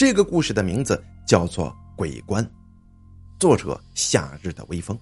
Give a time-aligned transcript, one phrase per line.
[0.00, 2.42] 这个故事的名字叫做《鬼关》，
[3.38, 4.98] 作者夏日的微风。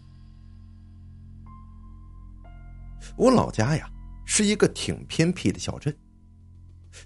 [3.16, 3.88] 我老家呀
[4.24, 5.96] 是一个挺偏僻的小镇，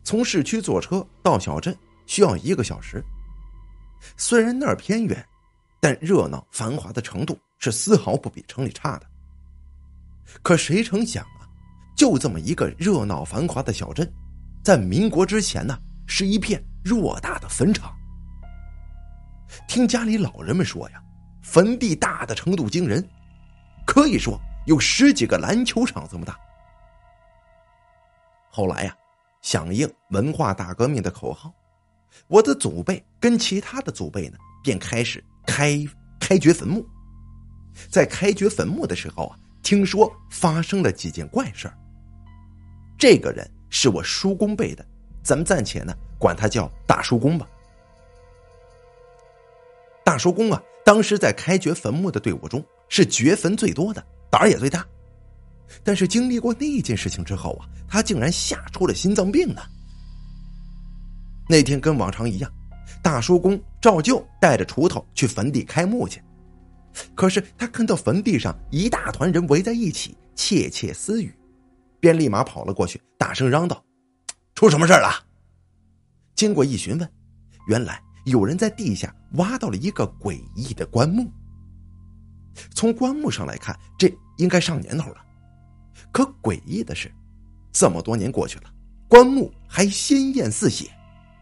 [0.02, 1.76] 从市区坐车到小镇
[2.06, 3.04] 需要一个小时。
[4.16, 5.22] 虽然那儿偏远，
[5.78, 9.06] 但热闹繁华的程度是丝毫不比城里差的。
[10.40, 11.44] 可谁成想啊，
[11.94, 14.10] 就这么一个热闹繁华的小镇，
[14.64, 17.94] 在民国之前呢，是一片偌大的坟场。
[19.68, 21.02] 听家里老人们说呀，
[21.42, 23.06] 坟地大的程度惊人，
[23.86, 26.38] 可以说有十几个篮球场这么大。
[28.50, 28.96] 后来呀，
[29.40, 31.52] 响应文化大革命的口号，
[32.28, 35.84] 我的祖辈跟其他的祖辈呢，便开始开
[36.20, 36.86] 开掘坟墓。
[37.90, 39.38] 在开掘坟墓的时候啊。
[39.62, 41.72] 听说发生了几件怪事。
[42.98, 44.84] 这个人是我叔公辈的，
[45.22, 47.44] 咱们暂且呢管他叫大叔公吧。
[50.04, 54.86] 大叔公啊，当时在开掘坟墓的队伍中是掘坟最多的，胆儿也最大。
[55.82, 59.62] 但是经历过那件事情之后啊，他竟然吓出了心脏病呢。
[61.48, 62.52] 那天跟往常一样，
[63.02, 66.22] 大叔公照旧带着锄头去坟地开墓去。
[67.16, 71.34] 可是他看到坟地上一大团人围在一起窃窃私语，
[71.98, 73.82] 便立马跑了过去，大声嚷道
[74.54, 75.24] ：“出什么事了？”
[76.42, 77.08] 经过一询问，
[77.68, 81.30] 原来有人在地下挖到了一个诡异的棺木。
[82.74, 85.24] 从棺木上来看，这应该上年头了。
[86.10, 87.08] 可诡异的是，
[87.70, 88.64] 这么多年过去了，
[89.06, 90.90] 棺木还鲜艳似血，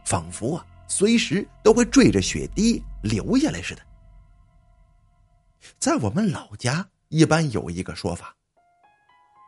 [0.05, 3.81] 仿佛啊随时都会坠着血滴流下来似的。
[5.79, 8.37] 在我们老家，一般有一个说法：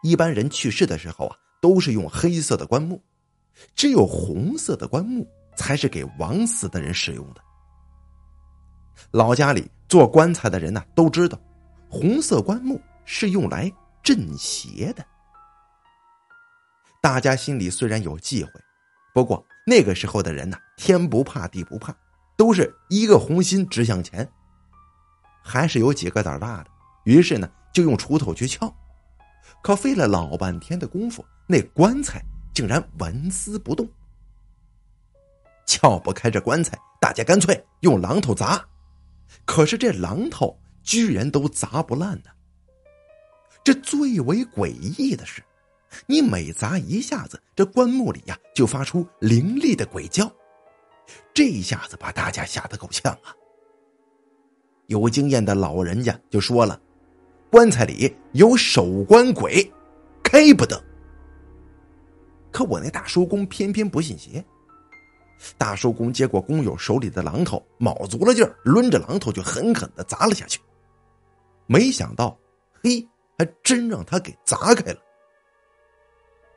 [0.03, 3.03] 一般人去世的时候啊，都是用黑色的棺木，
[3.75, 7.41] 只有红色的棺木才是给枉死的人使用的。
[9.11, 11.39] 老家里做棺材的人呢，都知道，
[11.89, 13.71] 红色棺木是用来
[14.03, 15.05] 镇邪的。
[17.01, 18.51] 大家心里虽然有忌讳，
[19.13, 21.95] 不过那个时候的人呢，天不怕地不怕，
[22.37, 24.27] 都是一个红心直向前。
[25.43, 26.71] 还是有几个胆大的，
[27.05, 28.73] 于是呢，就用锄头去撬，
[29.63, 32.23] 可费了老半天的功夫，那棺材
[32.55, 33.89] 竟然纹丝不动。
[35.73, 38.63] 撬不开这棺材，大家干脆用榔头砸，
[39.47, 42.31] 可是这榔头居然都砸不烂呢。
[43.65, 44.69] 这最为诡
[44.99, 45.43] 异的是，
[46.07, 50.31] 你每砸一下子，这棺木里呀就发出凌厉的鬼叫，
[51.33, 53.35] 这一下子把大家吓得够呛啊。
[54.89, 56.79] 有经验的老人家就说了
[57.51, 59.73] ：“棺材里有守棺鬼，
[60.23, 60.79] 开不得。”
[62.53, 64.45] 可我那大叔公偏偏不信邪。
[65.59, 70.61] 大叔公接过工友手里的榔头，卯足了劲儿，抡着榔头就狠狠的砸了下去。
[71.67, 72.37] 没想到，
[72.83, 73.07] 嘿，
[73.39, 74.99] 还真让他给砸开了。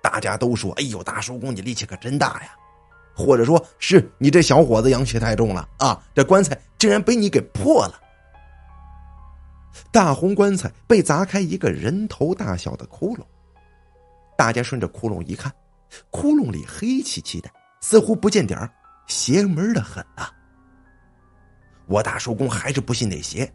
[0.01, 2.56] 大家都说：“哎呦，大叔公你力气可真大呀！”
[3.18, 6.03] 或者说是你这小伙子阳气太重了啊！
[6.13, 8.02] 这棺材竟然被你给破了。
[9.91, 13.23] 大红棺材被砸开一个人头大小的窟窿，
[14.38, 15.50] 大家顺着窟窿一看，
[16.09, 17.50] 窟窿里黑漆漆的，
[17.88, 18.68] 似乎不见底儿，
[19.06, 20.34] 邪门的很啊！
[21.85, 23.53] 我大叔公还是不信那邪，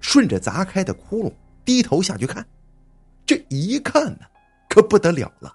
[0.00, 2.42] 顺着砸开的窟窿低头下去看，
[3.26, 4.20] 这一看呢，
[4.70, 5.54] 可不得了了，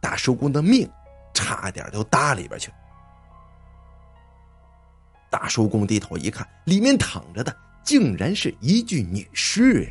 [0.00, 0.90] 大叔公的命
[1.34, 2.72] 差点都搭里边去。
[5.28, 7.54] 大叔公低头一看，里面躺着的。
[7.84, 9.90] 竟然是一具女尸呀！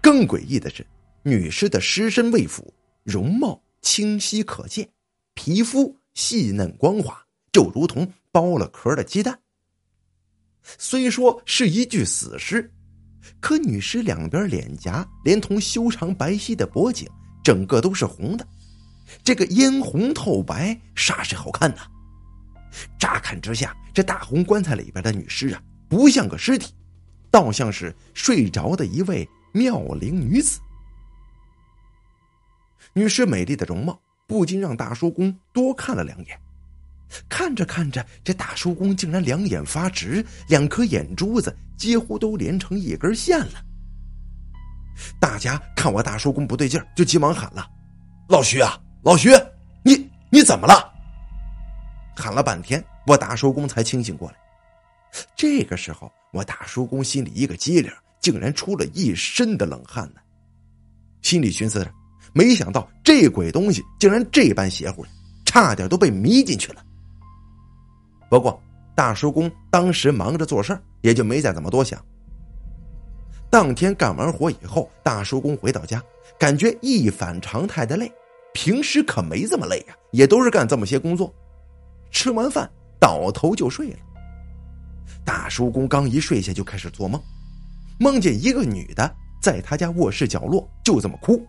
[0.00, 0.86] 更诡异的是，
[1.22, 2.72] 女尸的尸身未腐，
[3.02, 4.88] 容貌清晰可见，
[5.34, 9.38] 皮肤细嫩光滑，就如同剥了壳的鸡蛋。
[10.62, 12.72] 虽说是一具死尸，
[13.40, 17.08] 可女尸两边脸颊连同修长白皙的脖颈，
[17.42, 18.46] 整个都是红的，
[19.22, 21.82] 这个嫣红透白，煞是好看呐！
[22.98, 25.62] 乍看之下，这大红棺材里边的女尸啊。
[25.86, 26.72] 不像个尸体，
[27.30, 30.58] 倒像是睡着的一位妙龄女子。
[32.94, 36.40] 女尸美丽的容貌不禁让大叔公多看了两眼。
[37.28, 43.64] 看着看着，这大叔公竟然两眼发直，两颗眼珠子几乎都连成一根线了。
[45.20, 47.68] 大家看我大叔公不对劲儿，就急忙喊了
[48.28, 49.30] ：“老徐啊，老徐，
[49.84, 50.92] 你你怎么了？”
[52.16, 54.36] 喊了半天，我大叔公才清醒过来。
[55.36, 60.20] 这个时候，我大叔公心里一个机灵，竟然出了一身的冷汗呢。
[61.22, 61.92] 心里寻思着，
[62.34, 65.06] 没想到这鬼东西竟然这般邪乎，
[65.46, 66.84] 差点都被迷进去了。
[68.28, 68.60] 不过
[68.94, 72.04] 大叔公当时忙着做事也就没再怎么多想。
[73.48, 76.02] 当天干完活以后，大叔公回到家，
[76.36, 78.10] 感觉一反常态的累。
[78.52, 81.32] 平时可没这么累呀，也都是干这么些工作。
[82.10, 82.68] 吃完饭
[83.00, 83.98] 倒头就睡了。
[85.24, 87.20] 大叔公刚一睡下就开始做梦，
[87.98, 91.44] 梦见一个女的在他家卧室角落就这么哭。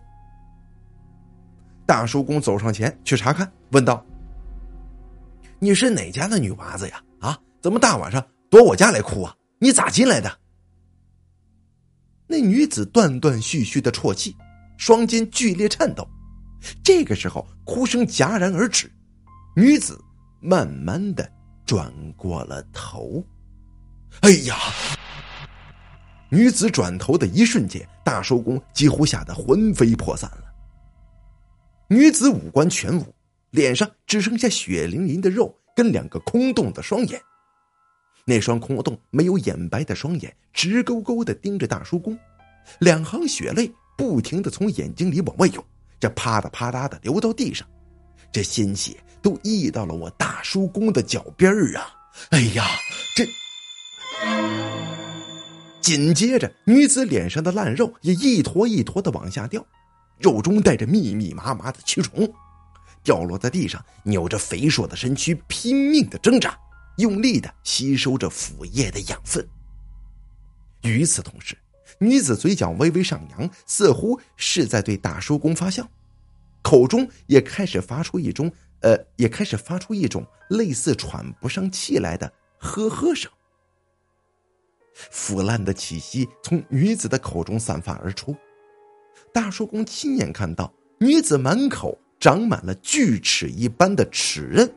[1.86, 4.04] 大叔公走上前去查看，问道
[5.60, 7.00] ：“你是哪家的女娃子呀？
[7.20, 9.34] 啊，怎么大晚上躲我家来哭啊？
[9.60, 10.38] 你咋进来的？”
[12.26, 14.36] 那女子断断续续的啜泣，
[14.76, 16.06] 双肩剧烈颤抖。
[16.82, 18.90] 这个时候，哭声戛然而止，
[19.54, 19.96] 女子
[20.40, 21.30] 慢慢的
[21.64, 23.24] 转过了头。
[24.22, 24.56] 哎呀！
[26.28, 30.45] 女子转头的一瞬间，大叔公几乎吓得魂飞魄散了。
[31.88, 33.14] 女子五官全无，
[33.50, 37.20] 脸上只剩下血淋淋的肉跟两个空洞的双眼。
[38.24, 42.18] 那双空洞没有眼白的双眼直勾勾的盯着大叔公，
[42.80, 45.64] 两行血泪不停的从眼睛里往外涌，
[46.00, 47.64] 这啪嗒啪嗒的流到地上，
[48.32, 51.94] 这鲜血都溢到了我大叔公的脚边儿啊！
[52.30, 52.66] 哎呀，
[53.14, 53.24] 这……
[55.80, 59.64] 紧接着，女子脸上的烂肉也一坨一坨的往下掉，
[60.18, 62.32] 肉中带着密密麻麻的蛆虫，
[63.02, 66.58] 掉落在地上，扭着肥硕的身躯拼命的挣扎。
[66.96, 69.46] 用力的吸收着腐液的养分。
[70.80, 71.54] 与此同时，
[71.98, 75.86] 女子嘴角微微上扬，似乎是在对大叔公发笑，
[76.62, 83.30] 口中也开始发出一种呃，也开始发出一种类似喘不上气来的呵呵声。
[84.94, 88.34] 腐烂的气息从女子的口中散发而出，
[89.32, 94.72] 大叔公亲眼看到女子满口长满了锯齿一般的齿刃，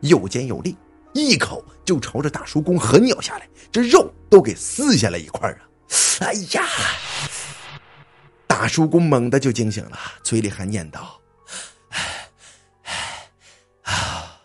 [0.00, 0.76] 又尖又利。
[1.14, 5.68] 一口就朝着大叔公狠咬下来，这肉都给撕下来一块啊！
[6.20, 6.66] 哎呀！
[8.46, 11.00] 大叔公猛地就惊醒了，嘴里还念叨
[11.90, 12.30] ：“哎，
[12.84, 13.30] 哎
[13.82, 14.40] 啊，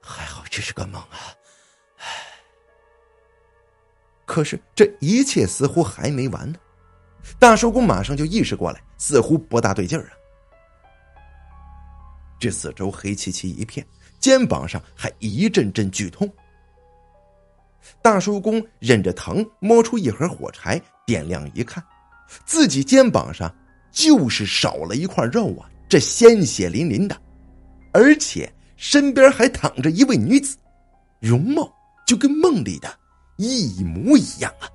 [0.00, 1.30] 还好这是个梦啊！”
[4.24, 6.58] 可是这一切似乎还没完呢，
[7.42, 10.14] 大叔公马上就意识过来，似乎不大对劲儿啊！
[12.38, 13.84] 这四周黑漆漆一片。
[14.20, 16.32] 肩膀上还一阵阵剧痛。
[18.00, 21.82] 大叔公忍着疼，摸出一盒火柴，点亮一看，
[22.46, 23.52] 自己肩膀上
[23.90, 25.68] 就是少了一块肉啊！
[25.88, 27.20] 这鲜血淋淋的，
[27.92, 30.56] 而且身边还躺着一位女子，
[31.18, 31.68] 容貌
[32.06, 32.96] 就跟梦里的
[33.36, 34.70] 一模一样啊！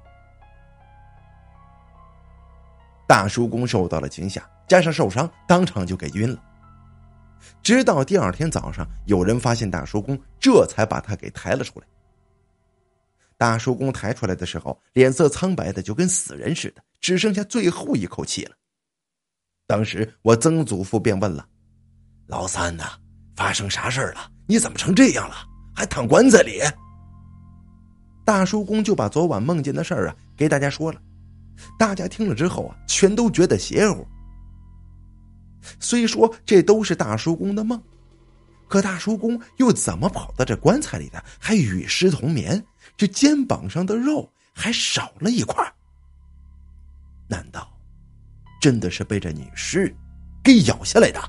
[3.07, 6.43] 大叔公受到了惊吓，加上受伤，当场就给晕了。
[7.63, 11.87] 直到第二天早上，有人发现大叔公，这才把他给抬了出来。
[13.37, 18.51] 大叔公抬出来的时候，脸色苍白的就跟死人似的，只剩下最后一口气了。
[19.67, 21.47] 当时我曾祖父便问了
[22.27, 22.83] ：“老三呐，
[23.35, 24.31] 发生啥事了？
[24.47, 25.35] 你怎么成这样了？
[25.75, 26.59] 还躺棺材里？”
[28.25, 30.99] 大叔公就把昨晚梦见的事儿啊给大家说了。
[31.77, 34.05] 大家听了之后啊，全都觉得邪乎。
[35.79, 37.81] 虽说这都是大叔公的梦，
[38.67, 41.23] 可大叔公又怎么跑到这棺材里的？
[41.39, 42.63] 还与尸同眠，
[42.95, 45.65] 这肩膀上的肉还少了一块。
[47.27, 47.69] 难道
[48.61, 49.93] 真的是被这女尸
[50.43, 51.21] 给咬下来的？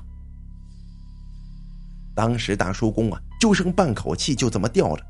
[2.15, 5.05] 当时大叔公啊，就剩半口气，就这么吊着。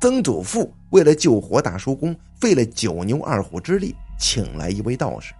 [0.00, 5.34] 曾祖父为了救活大叔公，费了九牛二虎之力，请来一位道士。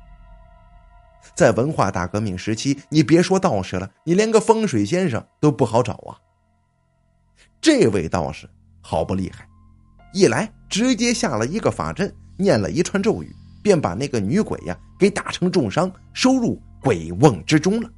[1.35, 6.19] 在文化大革命时期，你别说道士了，你连个风水先生都不好找啊。
[7.61, 8.49] 这位道士
[8.81, 9.47] 好不厉害，
[10.13, 13.31] 一来直接下了一个法阵，念了一串咒语，
[13.63, 17.91] 便把那个女鬼呀给打成重伤，收入鬼瓮之中了。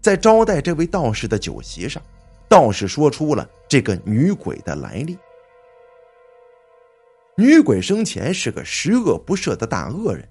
[0.00, 2.02] 在招待这位道士的酒席上，
[2.48, 5.16] 道士说出了这个女鬼的来历。
[7.38, 10.28] 女鬼生前是个十恶不赦的大恶人。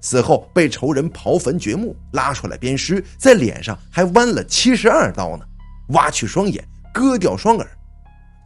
[0.00, 5.44] 死后被仇人刨坟掘墓，拉出来鞭尸，在脸上还剜了七十二刀呢，
[5.88, 7.68] 挖去双眼，割掉双耳，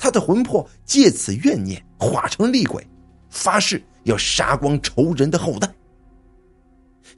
[0.01, 2.85] 他的魂魄借此怨念化成厉鬼，
[3.31, 5.73] 发誓要杀光仇人的后代。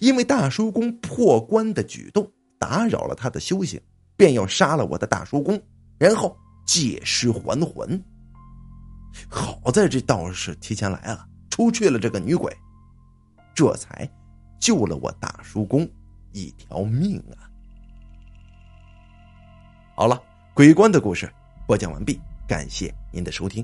[0.01, 3.81] 因为大叔公破关的举动打扰了他的修行，
[4.19, 5.59] 便要杀了我的大叔公，
[5.97, 6.37] 然后
[6.67, 8.03] 借尸还魂。
[9.29, 12.57] 好在这道士提前来了，除去了这个女鬼，
[13.55, 14.09] 这才。
[14.61, 15.87] 救了我大叔公
[16.33, 17.45] 一条命啊！
[19.95, 20.19] 好了，
[20.55, 21.31] 鬼官的故事
[21.67, 22.19] 播讲完毕，
[22.49, 23.63] 感谢您的收听。